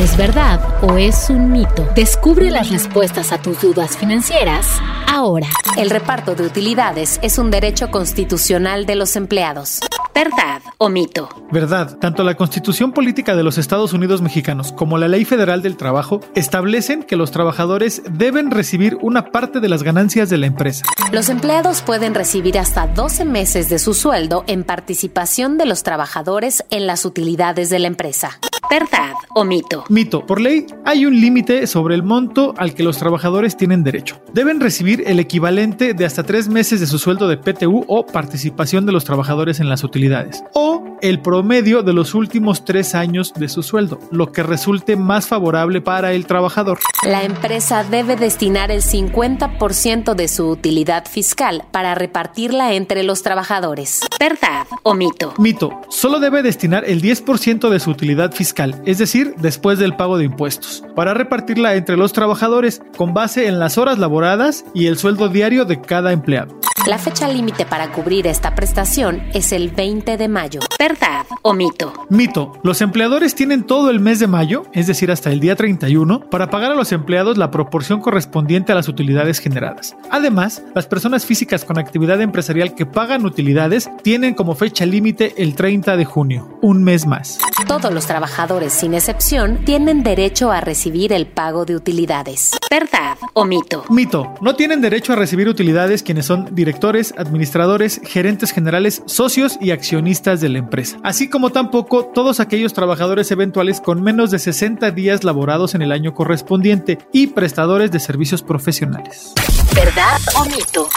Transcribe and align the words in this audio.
¿Es 0.00 0.16
verdad 0.16 0.82
o 0.82 0.96
es 0.96 1.28
un 1.28 1.52
mito? 1.52 1.86
Descubre 1.94 2.50
las 2.50 2.70
respuestas 2.70 3.32
a 3.32 3.42
tus 3.42 3.60
dudas 3.60 3.98
financieras 3.98 4.66
ahora. 5.06 5.48
El 5.76 5.90
reparto 5.90 6.34
de 6.34 6.46
utilidades 6.46 7.20
es 7.22 7.36
un 7.36 7.50
derecho 7.50 7.90
constitucional 7.90 8.86
de 8.86 8.94
los 8.94 9.14
empleados. 9.16 9.80
¿Verdad 10.14 10.62
o 10.78 10.88
mito? 10.88 11.28
Verdad. 11.52 11.98
Tanto 11.98 12.24
la 12.24 12.34
Constitución 12.34 12.92
Política 12.92 13.36
de 13.36 13.42
los 13.42 13.58
Estados 13.58 13.92
Unidos 13.92 14.22
Mexicanos 14.22 14.72
como 14.72 14.96
la 14.96 15.06
Ley 15.06 15.26
Federal 15.26 15.60
del 15.60 15.76
Trabajo 15.76 16.20
establecen 16.34 17.02
que 17.02 17.16
los 17.16 17.30
trabajadores 17.30 18.02
deben 18.10 18.50
recibir 18.50 18.96
una 19.02 19.30
parte 19.30 19.60
de 19.60 19.68
las 19.68 19.82
ganancias 19.82 20.30
de 20.30 20.38
la 20.38 20.46
empresa. 20.46 20.86
Los 21.12 21.28
empleados 21.28 21.82
pueden 21.82 22.14
recibir 22.14 22.58
hasta 22.58 22.86
12 22.86 23.26
meses 23.26 23.68
de 23.68 23.78
su 23.78 23.92
sueldo 23.92 24.44
en 24.46 24.64
participación 24.64 25.58
de 25.58 25.66
los 25.66 25.82
trabajadores 25.82 26.64
en 26.70 26.86
las 26.86 27.04
utilidades 27.04 27.68
de 27.68 27.80
la 27.80 27.88
empresa. 27.88 28.40
¿Verdad 28.70 29.14
o 29.34 29.44
mito? 29.44 29.82
Mito. 29.88 30.24
Por 30.24 30.40
ley, 30.40 30.64
hay 30.84 31.04
un 31.04 31.20
límite 31.20 31.66
sobre 31.66 31.96
el 31.96 32.04
monto 32.04 32.54
al 32.56 32.72
que 32.72 32.84
los 32.84 32.98
trabajadores 32.98 33.56
tienen 33.56 33.82
derecho. 33.82 34.22
Deben 34.32 34.60
recibir 34.60 35.02
el 35.08 35.18
equivalente 35.18 35.92
de 35.92 36.04
hasta 36.04 36.22
tres 36.22 36.48
meses 36.48 36.78
de 36.78 36.86
su 36.86 37.00
sueldo 37.00 37.26
de 37.26 37.36
PTU 37.36 37.84
o 37.88 38.06
participación 38.06 38.86
de 38.86 38.92
los 38.92 39.04
trabajadores 39.04 39.58
en 39.58 39.68
las 39.68 39.82
utilidades, 39.82 40.44
o 40.54 40.79
el 41.02 41.20
promedio 41.20 41.82
de 41.82 41.92
los 41.92 42.14
últimos 42.14 42.64
tres 42.64 42.94
años 42.94 43.32
de 43.34 43.48
su 43.48 43.62
sueldo, 43.62 43.98
lo 44.10 44.32
que 44.32 44.42
resulte 44.42 44.96
más 44.96 45.28
favorable 45.28 45.80
para 45.80 46.12
el 46.12 46.26
trabajador. 46.26 46.78
La 47.06 47.24
empresa 47.24 47.84
debe 47.84 48.16
destinar 48.16 48.70
el 48.70 48.82
50% 48.82 50.14
de 50.14 50.28
su 50.28 50.48
utilidad 50.48 51.06
fiscal 51.06 51.64
para 51.70 51.94
repartirla 51.94 52.74
entre 52.74 53.02
los 53.02 53.22
trabajadores. 53.22 54.00
¿Verdad 54.18 54.66
o 54.82 54.94
mito? 54.94 55.34
Mito. 55.38 55.80
Solo 55.88 56.20
debe 56.20 56.42
destinar 56.42 56.84
el 56.84 57.00
10% 57.02 57.70
de 57.70 57.80
su 57.80 57.90
utilidad 57.90 58.32
fiscal, 58.32 58.80
es 58.84 58.98
decir, 58.98 59.34
después 59.38 59.78
del 59.78 59.96
pago 59.96 60.18
de 60.18 60.24
impuestos, 60.24 60.84
para 60.94 61.14
repartirla 61.14 61.74
entre 61.74 61.96
los 61.96 62.12
trabajadores 62.12 62.82
con 62.96 63.14
base 63.14 63.46
en 63.46 63.58
las 63.58 63.78
horas 63.78 63.98
laboradas 63.98 64.64
y 64.74 64.86
el 64.86 64.98
sueldo 64.98 65.28
diario 65.28 65.64
de 65.64 65.80
cada 65.80 66.12
empleado. 66.12 66.59
La 66.86 66.96
fecha 66.98 67.28
límite 67.28 67.66
para 67.66 67.92
cubrir 67.92 68.26
esta 68.26 68.54
prestación 68.54 69.22
es 69.34 69.52
el 69.52 69.68
20 69.68 70.16
de 70.16 70.28
mayo. 70.28 70.60
¿Verdad 70.78 71.26
o 71.42 71.52
mito? 71.52 71.92
Mito. 72.08 72.58
Los 72.62 72.80
empleadores 72.80 73.34
tienen 73.34 73.64
todo 73.64 73.90
el 73.90 74.00
mes 74.00 74.18
de 74.18 74.26
mayo, 74.26 74.64
es 74.72 74.86
decir, 74.86 75.10
hasta 75.10 75.30
el 75.30 75.40
día 75.40 75.56
31, 75.56 76.30
para 76.30 76.48
pagar 76.48 76.72
a 76.72 76.74
los 76.74 76.92
empleados 76.92 77.36
la 77.36 77.50
proporción 77.50 78.00
correspondiente 78.00 78.72
a 78.72 78.74
las 78.74 78.88
utilidades 78.88 79.40
generadas. 79.40 79.94
Además, 80.10 80.62
las 80.74 80.86
personas 80.86 81.26
físicas 81.26 81.66
con 81.66 81.78
actividad 81.78 82.20
empresarial 82.22 82.74
que 82.74 82.86
pagan 82.86 83.26
utilidades 83.26 83.90
tienen 84.02 84.34
como 84.34 84.54
fecha 84.54 84.86
límite 84.86 85.34
el 85.42 85.54
30 85.54 85.98
de 85.98 86.04
junio, 86.06 86.58
un 86.62 86.82
mes 86.82 87.06
más. 87.06 87.38
Todos 87.68 87.92
los 87.92 88.06
trabajadores, 88.06 88.72
sin 88.72 88.94
excepción, 88.94 89.64
tienen 89.64 90.02
derecho 90.02 90.50
a 90.50 90.60
recibir 90.60 91.12
el 91.12 91.26
pago 91.26 91.66
de 91.66 91.76
utilidades. 91.76 92.52
¿Verdad 92.70 93.18
o 93.34 93.44
mito? 93.44 93.84
Mito. 93.90 94.34
No 94.40 94.56
tienen 94.56 94.80
derecho 94.80 95.12
a 95.12 95.16
recibir 95.16 95.48
utilidades 95.48 96.02
quienes 96.02 96.26
son 96.26 96.54
directores, 96.54 96.69
administradores, 97.16 98.00
gerentes 98.04 98.52
generales, 98.52 99.02
socios 99.06 99.58
y 99.60 99.70
accionistas 99.70 100.40
de 100.40 100.48
la 100.48 100.58
empresa. 100.58 100.98
Así 101.02 101.28
como 101.28 101.50
tampoco 101.50 102.06
todos 102.06 102.40
aquellos 102.40 102.72
trabajadores 102.72 103.30
eventuales 103.30 103.80
con 103.80 104.02
menos 104.02 104.30
de 104.30 104.38
60 104.38 104.90
días 104.92 105.24
laborados 105.24 105.74
en 105.74 105.82
el 105.82 105.92
año 105.92 106.14
correspondiente 106.14 106.98
y 107.12 107.28
prestadores 107.28 107.90
de 107.90 108.00
servicios 108.00 108.42
profesionales. 108.42 109.34
¿Verdad 109.74 110.18
o 110.36 110.44
mito? 110.44 110.88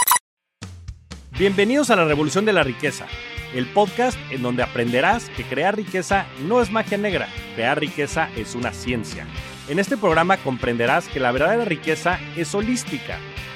Bienvenidos 1.38 1.90
a 1.90 1.96
la 1.96 2.06
Revolución 2.06 2.46
de 2.46 2.54
la 2.54 2.64
Riqueza, 2.64 3.06
el 3.56 3.66
podcast 3.66 4.18
en 4.30 4.44
donde 4.44 4.62
aprenderás 4.64 5.30
que 5.36 5.44
crear 5.44 5.76
riqueza 5.76 6.28
no 6.48 6.62
es 6.62 6.72
magia 6.72 6.98
negra, 6.98 7.28
crear 7.56 7.80
riqueza 7.80 8.30
es 8.36 8.54
una 8.54 8.72
ciencia. 8.72 9.26
En 9.68 9.80
este 9.80 9.98
programa 9.98 10.38
comprenderás 10.38 11.08
que 11.08 11.20
la 11.20 11.32
verdadera 11.32 11.66
riqueza 11.66 12.20
es 12.36 12.54
holística 12.54 13.18